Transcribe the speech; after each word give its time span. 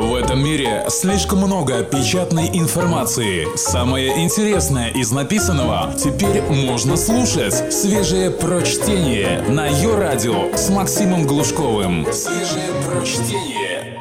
В 0.00 0.14
этом 0.14 0.42
мире 0.42 0.86
слишком 0.88 1.40
много 1.40 1.84
печатной 1.84 2.48
информации. 2.58 3.54
Самое 3.54 4.24
интересное 4.24 4.88
из 4.88 5.12
написанного 5.12 5.92
теперь 5.94 6.40
можно 6.40 6.96
слушать. 6.96 7.70
Свежее 7.70 8.30
прочтение 8.30 9.42
на 9.42 9.66
ее 9.66 9.98
радио 9.98 10.56
с 10.56 10.70
Максимом 10.70 11.26
Глушковым. 11.26 12.06
Свежее 12.14 12.70
прочтение. 12.88 14.00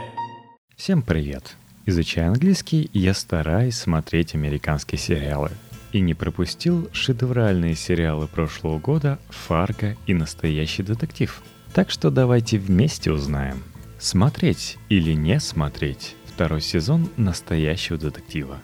Всем 0.78 1.02
привет! 1.02 1.58
Изучая 1.86 2.30
английский, 2.30 2.90
я 2.94 3.14
стараюсь 3.14 3.76
смотреть 3.76 4.36
американские 4.36 5.00
сериалы. 5.00 5.52
И 5.92 6.00
не 6.00 6.14
пропустил 6.14 6.88
шедевральные 6.94 7.76
сериалы 7.76 8.28
прошлого 8.28 8.80
года 8.80 9.20
«Фарго» 9.28 9.98
и 10.08 10.14
«Настоящий 10.14 10.82
детектив». 10.82 11.42
Так 11.74 11.92
что 11.92 12.10
давайте 12.10 12.58
вместе 12.58 13.12
узнаем, 13.12 13.64
смотреть 14.00 14.78
или 14.90 15.14
не 15.14 15.40
смотреть 15.40 16.16
второй 16.26 16.62
сезон 16.62 17.10
«Настоящего 17.18 17.98
детектива». 17.98 18.62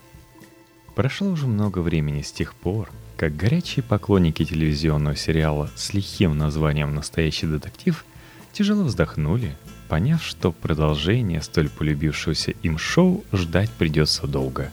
Прошло 0.95 1.29
уже 1.29 1.45
много 1.45 1.79
времени 1.79 2.21
с 2.21 2.31
тех 2.31 2.55
пор, 2.55 2.89
как 3.17 3.35
горячие 3.35 3.83
поклонники 3.83 4.43
телевизионного 4.45 5.15
сериала 5.15 5.69
с 5.75 5.93
лихим 5.93 6.37
названием 6.37 6.95
«Настоящий 6.95 7.47
детектив» 7.47 8.05
тяжело 8.53 8.83
вздохнули– 8.83 9.55
поняв, 9.87 10.23
что 10.23 10.51
продолжение 10.51 11.41
столь 11.41 11.69
полюбившегося 11.69 12.51
им 12.63 12.77
шоу 12.77 13.23
ждать 13.31 13.69
придется 13.71 14.27
долго. 14.27 14.71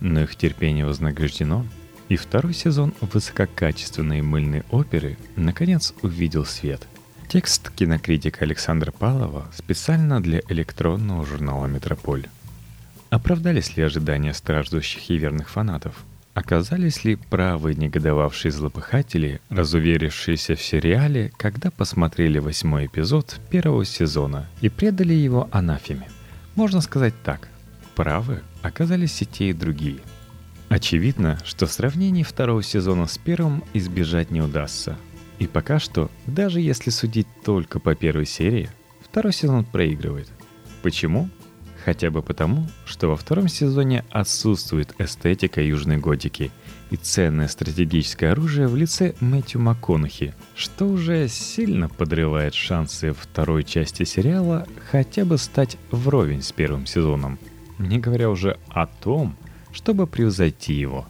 Но 0.00 0.22
их 0.22 0.36
терпение 0.36 0.86
вознаграждено, 0.86 1.66
и 2.08 2.16
второй 2.16 2.54
сезон 2.54 2.92
высококачественной 3.00 4.20
мыльной 4.20 4.62
оперы 4.70 5.16
наконец 5.36 5.94
увидел 6.02 6.44
свет. 6.44 6.86
Текст 7.34 7.70
кинокритика 7.70 8.44
Александра 8.44 8.92
Павлова 8.92 9.48
специально 9.52 10.22
для 10.22 10.40
электронного 10.50 11.26
журнала 11.26 11.66
«Метрополь». 11.66 12.28
Оправдались 13.10 13.76
ли 13.76 13.82
ожидания 13.82 14.32
страждущих 14.32 15.10
и 15.10 15.18
верных 15.18 15.50
фанатов– 15.50 15.96
Оказались 16.34 17.02
ли 17.04 17.16
правы 17.16 17.74
негодовавшие 17.74 18.52
злопыхатели, 18.52 19.40
разуверившиеся 19.50 20.54
в 20.54 20.62
сериале, 20.62 21.32
когда 21.36 21.72
посмотрели 21.72 22.38
восьмой 22.38 22.86
эпизод 22.86 23.40
первого 23.50 23.84
сезона 23.84 24.46
и 24.60 24.68
предали 24.68 25.14
его 25.14 25.48
анафеме? 25.50 26.08
Можно 26.54 26.80
сказать 26.80 27.14
так. 27.24 27.48
Правы 27.96 28.42
оказались 28.62 29.22
и 29.22 29.26
те, 29.26 29.50
и 29.50 29.52
другие. 29.52 29.98
Очевидно, 30.68 31.38
что 31.44 31.66
сравнений 31.66 32.22
второго 32.22 32.62
сезона 32.62 33.08
с 33.08 33.18
первым 33.18 33.64
избежать 33.72 34.32
не 34.32 34.40
удастся. 34.40 34.96
И 35.38 35.46
пока 35.46 35.78
что, 35.78 36.10
даже 36.26 36.60
если 36.60 36.90
судить 36.90 37.26
только 37.44 37.80
по 37.80 37.94
первой 37.94 38.26
серии, 38.26 38.70
второй 39.02 39.32
сезон 39.32 39.64
проигрывает. 39.64 40.28
Почему? 40.82 41.28
Хотя 41.84 42.10
бы 42.10 42.22
потому, 42.22 42.66
что 42.86 43.08
во 43.08 43.16
втором 43.16 43.48
сезоне 43.48 44.04
отсутствует 44.10 44.94
эстетика 44.98 45.60
южной 45.60 45.98
готики 45.98 46.50
и 46.90 46.96
ценное 46.96 47.46
стратегическое 47.48 48.32
оружие 48.32 48.68
в 48.68 48.76
лице 48.76 49.14
Мэтью 49.20 49.60
МакКонахи, 49.60 50.34
что 50.54 50.86
уже 50.86 51.28
сильно 51.28 51.88
подрывает 51.88 52.54
шансы 52.54 53.12
второй 53.12 53.64
части 53.64 54.04
сериала 54.04 54.66
хотя 54.90 55.26
бы 55.26 55.36
стать 55.36 55.76
вровень 55.90 56.42
с 56.42 56.52
первым 56.52 56.86
сезоном, 56.86 57.38
не 57.78 57.98
говоря 57.98 58.30
уже 58.30 58.58
о 58.68 58.86
том, 58.86 59.36
чтобы 59.72 60.06
превзойти 60.06 60.72
его. 60.72 61.06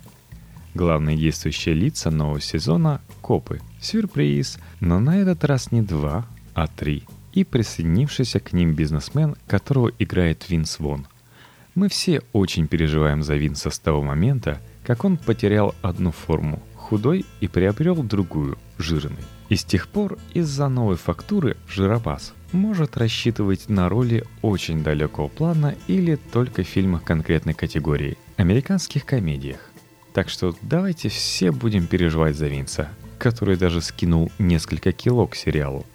Главные 0.74 1.16
действующие 1.16 1.74
лица 1.74 2.10
нового 2.10 2.40
сезона— 2.40 3.00
копы. 3.20 3.60
Сюрприз, 3.84 4.58
но 4.80 4.98
на 4.98 5.18
этот 5.18 5.44
раз 5.44 5.70
не 5.70 5.82
два, 5.82 6.26
а 6.54 6.66
три— 6.66 7.04
и 7.34 7.44
присоединившийся 7.44 8.40
к 8.40 8.52
ним 8.52 8.74
бизнесмен, 8.74 9.36
которого 9.46 9.90
играет 9.98 10.48
Винс 10.48 10.78
Вон. 10.78 11.06
Мы 11.74 11.88
все 11.88 12.22
очень 12.32 12.68
переживаем 12.68 13.22
за 13.22 13.34
Винса 13.34 13.70
с 13.70 13.78
того 13.78 14.02
момента, 14.02 14.60
как 14.84 15.04
он 15.04 15.16
потерял 15.16 15.74
одну 15.82 16.12
форму– 16.12 16.62
худой 16.76 17.26
и 17.40 17.48
приобрел 17.48 18.02
другую– 18.02 18.56
жирный. 18.78 19.24
И 19.48 19.56
с 19.56 19.64
тех 19.64 19.88
пор 19.88 20.16
из-за 20.32 20.68
новой 20.68 20.96
фактуры 20.96 21.56
жиробас 21.68 22.32
может 22.52 22.96
рассчитывать 22.96 23.68
на 23.68 23.88
роли 23.88 24.24
очень 24.40 24.82
далекого 24.84 25.28
плана 25.28 25.74
или 25.88 26.14
только 26.14 26.62
в 26.62 26.68
фильмах 26.68 27.02
конкретной 27.02 27.54
категории– 27.54 28.16
американских 28.36 29.04
комедиях. 29.04 29.58
Так 30.12 30.28
что 30.28 30.54
давайте 30.62 31.08
все 31.08 31.50
будем 31.50 31.88
переживать 31.88 32.36
за 32.36 32.46
Винса, 32.46 32.88
который 33.18 33.56
даже 33.56 33.80
скинул 33.80 34.30
несколько 34.38 34.92
кило 34.92 35.26
к 35.26 35.36
сериалу 35.36 35.86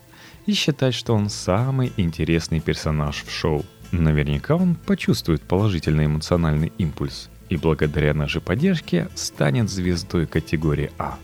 и 0.46 0.54
считать, 0.54 0.96
что 0.96 1.14
он 1.14 1.30
самый 1.30 1.92
интересный 1.98 2.60
персонаж 2.60 3.24
в 3.24 3.32
шоу. 3.32 3.64
Наверняка 3.92 4.56
он 4.56 4.76
почувствует 4.76 5.42
положительный 5.42 6.06
эмоциональный 6.06 6.72
импульс 6.78 7.30
и 7.50 7.58
благодаря 7.58 8.14
нашей 8.14 8.42
поддержке 8.42 9.10
станет 9.16 9.70
звездой 9.70 10.28
категории 10.28 10.92
А. 10.98 11.18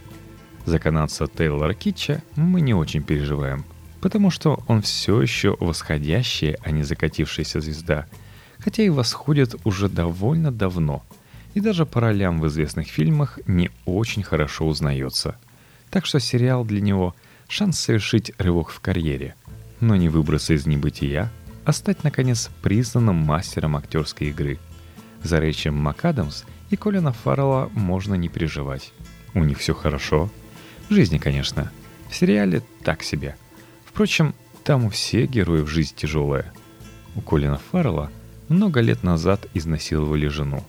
За 0.65 0.79
канадца 0.79 1.27
Тейлора 1.27 1.73
Китча 1.73 2.23
мы 2.35 2.61
не 2.61 2.73
очень 2.73 3.03
переживаем, 3.03 3.65
потому 4.01 4.31
что 4.31 4.63
он 4.67 4.81
все 4.81 5.21
еще 5.21 5.55
восходящая, 5.59 6.57
а 6.63 6.71
не 6.71 6.83
закатившаяся 6.83 7.61
звезда, 7.61 8.07
хотя 8.59 8.83
и 8.83 8.89
восходит 8.89 9.55
уже 9.63 9.89
довольно 9.89 10.51
давно, 10.51 11.03
и 11.53 11.59
даже 11.59 11.85
по 11.85 12.01
ролям 12.01 12.39
в 12.39 12.47
известных 12.47 12.87
фильмах 12.87 13.39
не 13.45 13.69
очень 13.85 14.23
хорошо 14.23 14.67
узнается. 14.67 15.37
Так 15.95 16.05
что 16.05 16.19
сериал 16.19 16.65
для 16.65 16.81
него 16.81 17.15
шанс 17.47 17.79
совершить 17.79 18.33
рывок 18.37 18.69
в 18.69 18.81
карьере, 18.81 19.33
но 19.79 19.95
не 19.95 20.09
выбраться 20.09 20.53
из 20.53 20.65
небытия, 20.67 21.31
а 21.63 21.71
стать, 21.71 22.03
наконец, 22.03 22.51
признанным 22.61 23.15
мастером 23.15 23.77
актерской 23.77 24.27
игры. 24.27 24.59
За 25.23 25.39
Рэйчем 25.39 25.73
МакАдамс 25.73 26.43
и 26.69 26.75
Колина 26.75 27.13
Фаррелла 27.13 27.69
можно 27.71 28.15
не 28.15 28.27
переживать. 28.27 28.91
У 29.33 29.45
них 29.45 29.57
все 29.59 29.73
хорошо. 29.73 30.29
В 30.89 30.93
жизни, 30.93 31.17
конечно. 31.17 31.71
В 32.09 32.15
сериале 32.17 32.61
так 32.83 33.01
себе. 33.01 33.37
Впрочем, 33.85 34.35
там 34.65 34.83
у 34.83 34.89
всех 34.89 35.29
героев 35.29 35.69
жизнь 35.69 35.95
тяжелая. 35.95 36.51
У 37.15 37.21
Колина 37.21 37.61
Фаррелла 37.71 38.11
много 38.49 38.81
лет 38.81 39.03
назад 39.03 39.47
изнасиловали 39.53 40.27
жену. 40.27 40.61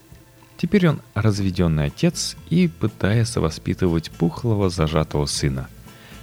Теперь 0.57 0.89
он 0.89 1.03
разведенный 1.15 1.87
отец 1.87 2.37
и 2.49 2.69
пытается 2.69 3.41
воспитывать 3.41 4.11
пухлого 4.11 4.71
зажатого 4.71 5.27
сына– 5.27 5.69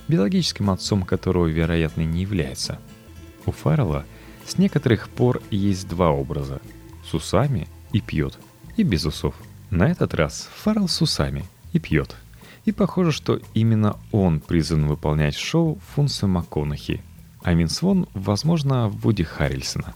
биологическим 0.08 0.70
отцом 0.70 1.04
которого, 1.04 1.48
вероятно, 1.48 2.02
не 2.02 2.22
является. 2.22 2.80
У 3.46 3.52
Фаррелла 3.52 4.06
с 4.46 4.58
некоторых 4.58 5.10
пор 5.10 5.42
есть 5.50 5.88
два 5.88 6.10
образа– 6.12 6.62
с 7.10 7.14
усами 7.14 7.68
и 7.92 8.02
пьет, 8.02 8.38
и 8.78 8.84
без 8.84 9.06
усов. 9.06 9.36
На 9.70 9.90
этот 9.90 10.14
раз 10.14 10.50
Фаррелл 10.56 10.88
с 10.88 11.02
усами 11.02 11.46
и 11.74 11.80
пьет. 11.80 12.16
И 12.66 12.72
похоже, 12.72 13.12
что 13.12 13.42
именно 13.54 13.98
он 14.12 14.40
призван 14.40 14.88
выполнять 14.88 15.36
шоу 15.36 15.80
функцию 15.96 16.30
МакКонахи, 16.30 17.02
а 17.42 17.54
Винс 17.54 17.82
Вон, 17.82 18.08
возможно, 18.14 18.88
Вуди 18.88 19.24
Харрельсона. 19.24 19.94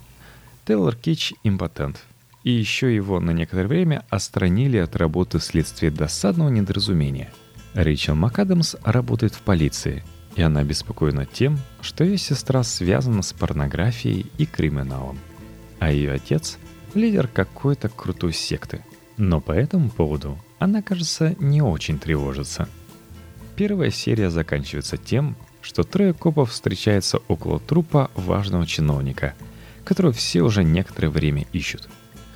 Тейлор 0.66 0.96
Кич– 0.96 1.34
импотент. 1.44 2.04
И 2.48 2.52
еще 2.52 2.96
его 2.96 3.20
на 3.20 3.32
некоторое 3.32 3.68
время 3.68 4.06
отстранили 4.10 4.78
от 4.78 4.96
работы 4.96 5.40
вследствие 5.40 5.92
досадного 5.92 6.50
недоразумения– 6.50 7.30
Рэйчел 7.78 8.16
МакАдамс 8.16 8.76
работает 8.84 9.36
в 9.36 9.42
полиции, 9.42 10.04
и 10.36 10.42
она 10.42 10.64
беспокоена 10.64 11.28
тем, 11.28 11.60
что 11.82 12.04
ее 12.04 12.18
сестра 12.18 12.64
связана 12.64 13.22
с 13.22 13.34
порнографией 13.34 14.32
и 14.40 14.48
криминалом, 14.48 15.20
а 15.78 15.92
ее 15.92 16.14
отец— 16.14 16.58
лидер 16.96 17.28
какой-то 17.28 17.88
крутой 17.88 18.34
секты. 18.34 18.84
Но 19.18 19.42
по 19.42 19.52
этому 19.52 19.92
поводу 19.92 20.40
она, 20.58 20.82
кажется, 20.82 21.36
не 21.38 21.62
очень 21.62 22.00
тревожится. 22.00 22.68
Первая 23.56 23.92
серия 23.92 24.32
заканчивается 24.32 24.98
тем, 24.98 25.36
что 25.62 25.84
трое 25.84 26.16
копов 26.16 26.52
встречаются 26.52 27.20
около 27.28 27.60
трупа 27.60 28.10
важного 28.16 28.66
чиновника, 28.66 29.36
которого 29.84 30.14
все 30.14 30.42
уже 30.42 30.64
некоторое 30.64 31.10
время 31.10 31.46
ищут. 31.54 31.88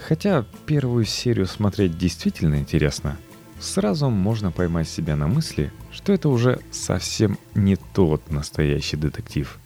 Хотя 0.07 0.45
первую 0.65 1.05
серию 1.05 1.45
смотреть 1.45 1.97
действительно 1.97 2.55
интересно— 2.55 3.17
сразу 3.61 4.09
можно 4.09 4.51
поймать 4.51 4.89
себя 4.89 5.15
на 5.15 5.27
мысли, 5.27 5.71
что 5.91 6.11
это 6.11 6.29
уже 6.29 6.59
совсем 6.71 7.37
не 7.53 7.75
тот 7.75 8.31
настоящий 8.31 8.97
детектив, 8.97 9.57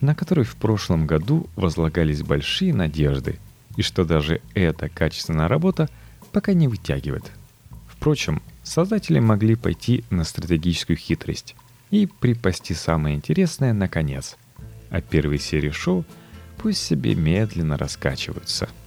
на 0.00 0.14
который 0.14 0.44
в 0.44 0.56
прошлом 0.56 1.06
году 1.06 1.46
возлагались 1.56 2.22
большие 2.22 2.74
надежды, 2.74 3.38
и 3.76 3.82
что 3.82 4.04
даже 4.04 4.40
эта 4.54 4.88
качественная 4.88 5.48
работа 5.48 5.88
пока 6.32 6.54
не 6.54 6.68
вытягивает. 6.68 7.30
Впрочем, 7.88 8.42
создатели 8.62 9.18
могли 9.18 9.54
пойти 9.54 10.04
на 10.10 10.24
стратегическую 10.24 10.96
хитрость 10.96 11.54
и 11.90 12.06
припасти 12.06 12.72
самое 12.72 13.14
интересное 13.14 13.72
наконец, 13.72 14.36
а 14.90 15.00
первые 15.00 15.38
серии 15.38 15.70
шоу 15.70 16.04
пусть 16.58 16.82
себе 16.82 17.14
медленно 17.14 17.76
раскачиваются– 17.76 18.68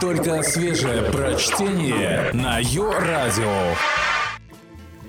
только 0.00 0.42
свежее 0.42 1.02
прочтение 1.10 2.30
на 2.32 2.58
Йо-Радио. 2.58 3.74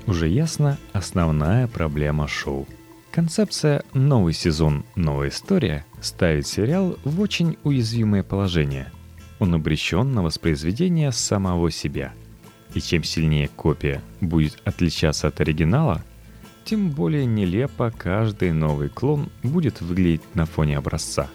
Уже 0.05 0.27
ясно 0.27 0.77
основная 0.93 1.67
проблема 1.67 2.27
шоу. 2.27 2.67
Концепция 3.11 3.83
«Новый 3.93 4.33
сезон, 4.33 4.85
новая 4.95 5.29
история» 5.29 5.85
ставит 6.01 6.47
сериал 6.47 6.97
в 7.03 7.19
очень 7.21 7.57
уязвимое 7.63 8.23
положение. 8.23 8.91
он 9.39 9.55
обречен 9.55 10.13
на 10.13 10.21
воспроизведение 10.21 11.11
самого 11.11 11.71
себя. 11.71 12.13
И 12.73 12.81
чем 12.81 13.03
сильнее 13.03 13.47
копия 13.47 14.01
будет 14.19 14.59
отличаться 14.65 15.27
от 15.27 15.39
оригинала, 15.39 16.03
тем 16.65 16.91
более 16.91 17.25
нелепо 17.25 17.91
каждый 17.91 18.51
новый 18.51 18.89
клон 18.89 19.29
будет 19.41 19.81
выглядеть 19.81 20.21
на 20.35 20.45
фоне 20.45 20.77
образца. 20.77 21.29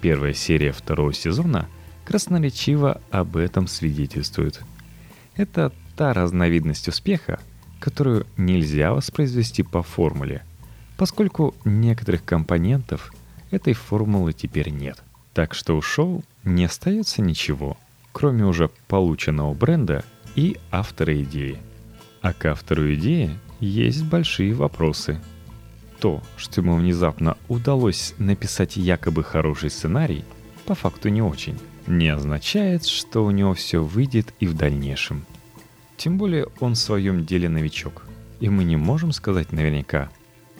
Первая 0.00 0.34
серия 0.34 0.72
второго 0.72 1.12
сезона 1.12 1.68
красноречиво 2.10 3.00
об 3.12 3.36
этом 3.36 3.68
свидетельствует. 3.68 4.60
Это 5.36 5.72
та 5.94 6.12
разновидность 6.12 6.88
успеха, 6.88 7.38
которую 7.78 8.26
нельзя 8.36 8.92
воспроизвести 8.92 9.62
по 9.62 9.84
формуле, 9.84 10.42
поскольку 10.96 11.54
некоторых 11.64 12.24
компонентов 12.24 13.14
этой 13.52 13.74
формулы 13.74 14.32
теперь 14.32 14.70
нет. 14.70 15.00
Так 15.34 15.54
что 15.54 15.76
у 15.76 15.82
шоу 15.82 16.24
не 16.42 16.64
остается 16.64 17.22
ничего, 17.22 17.78
кроме 18.10 18.44
уже 18.44 18.70
полученного 18.88 19.54
бренда 19.54 20.04
и 20.34 20.56
автора 20.72 21.22
идеи. 21.22 21.58
А 22.22 22.32
к 22.32 22.44
автору 22.46 22.92
идеи 22.94 23.30
есть 23.60 24.02
большие 24.04 24.52
вопросы. 24.52 25.20
То, 26.00 26.24
что 26.36 26.60
ему 26.60 26.74
внезапно 26.74 27.36
удалось 27.46 28.14
написать 28.18 28.76
якобы 28.76 29.22
хороший 29.22 29.70
сценарий, 29.70 30.24
по 30.66 30.74
факту 30.74 31.08
не 31.08 31.22
очень, 31.22 31.56
не 31.86 32.08
означает, 32.08 32.86
что 32.86 33.24
у 33.24 33.30
него 33.30 33.54
все 33.54 33.82
выйдет 33.82 34.34
и 34.40 34.46
в 34.46 34.54
дальнейшем. 34.54 35.26
Тем 35.96 36.18
более 36.18 36.46
он 36.60 36.74
в 36.74 36.78
своем 36.78 37.26
деле 37.26 37.48
новичок, 37.48 38.06
и 38.40 38.48
мы 38.48 38.64
не 38.64 38.76
можем 38.76 39.12
сказать 39.12 39.52
наверняка, 39.52 40.10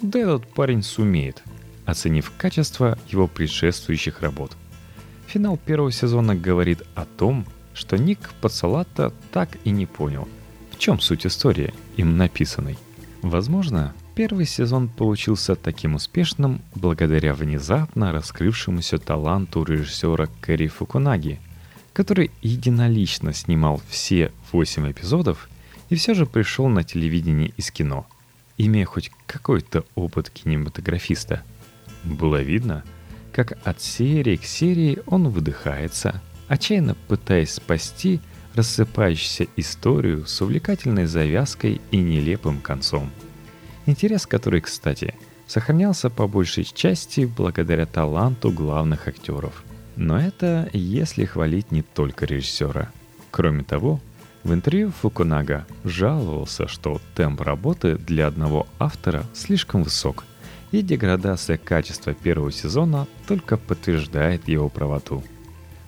да 0.02 0.18
этот 0.18 0.46
парень 0.52 0.82
сумеет, 0.82 1.42
оценив 1.86 2.32
качество 2.36 2.98
его 3.08 3.26
предшествующих 3.26 4.20
работ. 4.20 4.52
Финал 5.26 5.56
первого 5.56 5.92
сезона 5.92 6.34
говорит 6.34 6.82
о 6.94 7.04
том, 7.04 7.46
что 7.74 7.96
Ник 7.96 8.30
Пацалата 8.40 9.12
так 9.32 9.56
и 9.64 9.70
не 9.70 9.86
понял, 9.86 10.28
в 10.72 10.78
чем 10.78 11.00
суть 11.00 11.26
истории, 11.26 11.72
им 11.96 12.16
написанной– 12.16 12.78
Возможно, 13.22 13.92
первый 14.20 14.44
сезон 14.44 14.88
получился 14.88 15.56
таким 15.56 15.94
успешным 15.94 16.60
благодаря 16.74 17.32
внезапно 17.32 18.12
раскрывшемуся 18.12 18.98
таланту 18.98 19.64
режиссера 19.64 20.28
Кэрри 20.42 20.68
Фукунаги, 20.68 21.40
который 21.94 22.30
единолично 22.42 23.32
снимал 23.32 23.80
все 23.88 24.30
восемь 24.52 24.92
эпизодов 24.92 25.48
и 25.88 25.94
все 25.94 26.12
же 26.12 26.26
пришел 26.26 26.68
на 26.68 26.84
телевидение 26.84 27.54
из 27.56 27.70
кино, 27.70 28.06
имея 28.58 28.84
хоть 28.84 29.10
какой-то 29.24 29.86
опыт 29.94 30.28
кинематографиста. 30.28 31.42
Было 32.04 32.42
видно, 32.42 32.84
как 33.32 33.56
от 33.64 33.80
серии 33.80 34.36
к 34.36 34.44
серии 34.44 34.98
он 35.06 35.30
выдыхается, 35.30 36.20
отчаянно 36.46 36.94
пытаясь 37.08 37.54
спасти 37.54 38.20
рассыпающуюся 38.54 39.46
историю 39.56 40.26
с 40.26 40.42
увлекательной 40.42 41.06
завязкой 41.06 41.80
и 41.90 41.96
нелепым 41.96 42.60
концом. 42.60 43.10
Интерес 43.90 44.24
который, 44.24 44.60
кстати, 44.60 45.14
сохранялся 45.48 46.10
по 46.10 46.28
большей 46.28 46.62
части 46.62 47.24
благодаря 47.24 47.86
таланту 47.86 48.52
главных 48.52 49.08
актеров. 49.08 49.64
Но 49.96 50.16
это 50.16 50.70
если 50.72 51.24
хвалить 51.24 51.72
не 51.72 51.82
только 51.82 52.24
режиссера. 52.24 52.92
Кроме 53.32 53.64
того, 53.64 53.98
в 54.44 54.54
интервью 54.54 54.92
Фукунага 54.92 55.66
жаловался, 55.82 56.68
что 56.68 57.00
темп 57.16 57.40
работы 57.40 57.96
для 57.96 58.28
одного 58.28 58.68
автора 58.78 59.24
слишком 59.34 59.82
высок, 59.82 60.22
и 60.70 60.82
деградация 60.82 61.58
качества 61.58 62.14
первого 62.14 62.52
сезона 62.52 63.08
только 63.26 63.56
подтверждает 63.56 64.46
его 64.46 64.68
правоту. 64.68 65.24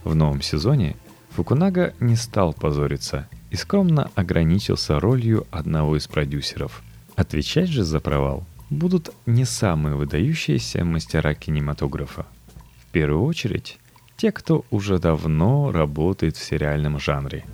В 0.02 0.16
новом 0.16 0.42
сезоне 0.42 0.96
Фукунага 1.30 1.94
не 2.00 2.16
стал 2.16 2.52
позориться 2.52 3.28
и 3.50 3.54
скромно 3.54 4.10
ограничился 4.16 4.98
ролью 4.98 5.46
одного 5.52 5.96
из 5.96 6.08
продюсеров. 6.08 6.82
Отвечать 7.16 7.68
же 7.68 7.84
за 7.84 8.00
провал 8.00 8.44
будут 8.70 9.10
не 9.26 9.44
самые 9.44 9.96
выдающиеся 9.96 10.84
мастера 10.84 11.34
кинематографа. 11.34 12.26
В 12.80 12.92
первую 12.92 13.24
очередь, 13.24 13.78
те, 14.16 14.32
кто 14.32 14.64
уже 14.70 14.98
давно 14.98 15.72
работает 15.72 16.36
в 16.36 16.44
сериальном 16.44 16.98
жанре. 16.98 17.44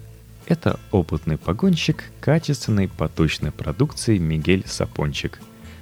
Это 0.46 0.78
опытный 0.90 1.36
погонщик 1.36 2.04
качественной 2.20 2.88
поточной 2.88 3.52
продукции 3.52 4.18
Мигель 4.18 4.64
Сапончик, 4.66 5.40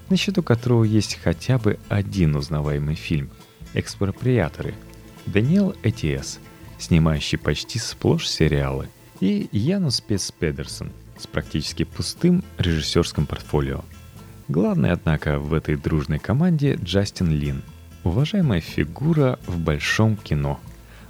на 0.08 0.16
счету 0.16 0.42
которого 0.42 0.84
есть 0.84 1.18
хотя 1.22 1.58
бы 1.58 1.78
один 1.88 2.36
узнаваемый 2.36 2.94
фильм 2.94 3.30
«Экспроприаторы» 3.74 4.74
Даниэл 5.26 5.74
Этиэс– 5.82 6.40
снимающий 6.78 7.38
почти 7.38 7.78
сплошь 7.78 8.28
сериалы, 8.28 8.88
и 9.20 9.48
Янус 9.52 10.00
Пес 10.00 10.32
Педерсон 10.32 10.92
с 11.18 11.26
практически 11.26 11.84
пустым 11.84 12.44
режиссерским 12.58 13.26
портфолио. 13.26 13.84
Главный, 14.48 14.92
однако, 14.92 15.38
в 15.38 15.52
этой 15.54 15.76
дружной 15.76 16.18
команде 16.18 16.78
Джастин 16.82 17.30
Лин, 17.30 17.62
уважаемая 18.04 18.60
фигура 18.60 19.38
в 19.46 19.58
большом 19.58 20.16
кино, 20.16 20.60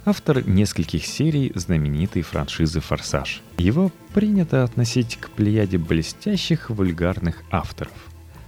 автор 0.05 0.47
нескольких 0.47 1.05
серий 1.05 1.51
знаменитой 1.53 2.21
франшизы 2.21 2.79
«Форсаж». 2.79 3.41
Его 3.57 3.91
принято 4.13 4.63
относить 4.63 5.17
к 5.17 5.29
плеяде 5.29 5.77
блестящих 5.77 6.69
вульгарных 6.69 7.43
авторов. 7.51 7.93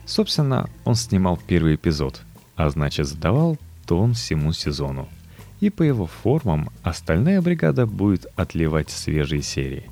Собственно, 0.06 0.70
он 0.86 0.96
снимал 0.96 1.38
первый 1.38 1.76
эпизод, 1.76 2.22
а 2.56 2.70
значит 2.70 3.08
задавал 3.08 3.58
тон 3.86 4.14
всему 4.14 4.54
сезону– 4.54 5.08
и 5.60 5.70
по 5.70 5.84
его 5.84 6.08
формам 6.08 6.70
остальная 6.84 7.42
бригада 7.42 7.86
будет 7.86 8.26
отливать 8.36 8.90
свежие 8.90 9.42
серии. 9.42 9.90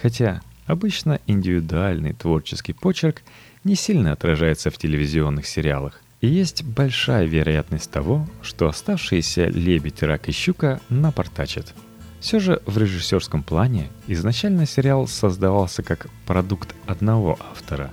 Хотя 0.00 0.40
обычно 0.66 1.20
индивидуальный 1.26 2.12
творческий 2.12 2.72
почерк 2.72 3.22
не 3.64 3.74
сильно 3.74 4.12
отражается 4.12 4.70
в 4.70 4.78
телевизионных 4.78 5.46
сериалах, 5.46 6.00
и 6.20 6.28
есть 6.28 6.62
большая 6.62 7.26
вероятность 7.26 7.90
того, 7.90 8.28
что 8.42 8.68
оставшиеся 8.68 9.46
«Лебедь, 9.46 10.02
рак 10.02 10.28
и 10.28 10.32
щука» 10.32 10.80
напортачат. 10.88 11.74
Все 12.20 12.38
же 12.38 12.62
в 12.66 12.78
режиссерском 12.78 13.42
плане 13.42 13.88
изначально 14.06 14.64
сериал 14.64 15.08
создавался 15.08 15.82
как 15.82 16.08
продукт 16.26 16.74
одного 16.86 17.36
автора. 17.50 17.90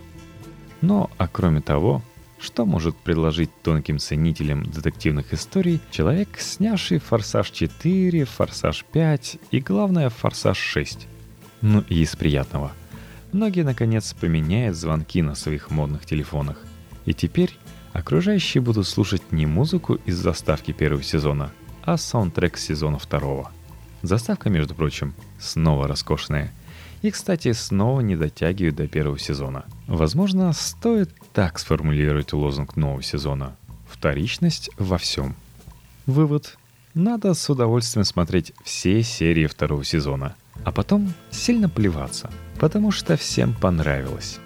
Но, 0.81 1.09
а 1.17 1.27
кроме 1.27 1.61
того, 1.61 2.03
что 2.39 2.65
может 2.65 2.95
предложить 2.95 3.49
тонким 3.63 3.97
ценителям 3.97 4.63
детективных 4.63 5.33
историй 5.33 5.81
человек, 5.91 6.39
снявший 6.39 6.99
«Форсаж 6.99 7.51
4», 7.51 8.25
«Форсаж 8.25 8.85
5» 8.93 9.39
и, 9.51 9.59
главное, 9.59 10.09
«Форсаж 10.09 10.77
6»? 10.77 11.07
Ну 11.61 11.83
и 11.89 12.01
из 12.01 12.15
приятного. 12.15 12.71
Многие, 13.31 13.63
наконец, 13.63 14.13
поменяют 14.13 14.75
звонки 14.75 15.21
на 15.21 15.35
своих 15.35 15.69
модных 15.69 16.05
телефонах. 16.05 16.57
И 17.05 17.13
теперь 17.13 17.55
окружающие 17.93 18.61
будут 18.61 18.87
слушать 18.87 19.31
не 19.31 19.45
музыку 19.45 19.95
из 20.05 20.17
заставки 20.17 20.71
первого 20.71 21.03
сезона, 21.03 21.51
а 21.83 21.97
саундтрек 21.97 22.57
сезона 22.57 22.97
второго. 22.97 23.51
Заставка, 24.01 24.49
между 24.49 24.75
прочим, 24.75 25.13
снова 25.39 25.87
роскошная– 25.87 26.51
и, 27.01 27.11
кстати, 27.11 27.53
снова 27.53 28.01
не 28.01 28.15
дотягивают 28.15 28.75
до 28.75 28.87
первого 28.87 29.17
сезона. 29.17 29.65
Возможно, 29.87 30.51
стоит 30.53 31.09
так 31.33 31.59
сформулировать 31.59 32.33
лозунг 32.33 32.75
нового 32.75 33.01
сезона. 33.01 33.55
Вторичность 33.89 34.69
во 34.77 34.97
всем. 34.97 35.35
Вывод. 36.05 36.57
Надо 36.93 37.33
с 37.33 37.49
удовольствием 37.49 38.03
смотреть 38.03 38.51
все 38.63 39.03
серии 39.03 39.45
второго 39.45 39.85
сезона, 39.85 40.35
а 40.63 40.71
потом 40.71 41.13
сильно 41.31 41.69
плеваться, 41.69 42.29
потому 42.59 42.91
что 42.91 43.17
всем 43.17 43.53
понравилось. 43.53 44.39